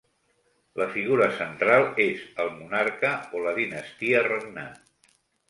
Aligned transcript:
La 0.81 0.85
figura 0.95 1.27
central 1.41 1.85
és 2.05 2.23
el 2.45 2.49
monarca 2.55 3.13
o 3.37 3.43
la 3.45 3.55
dinastia 3.61 4.25
regnant. 4.31 4.75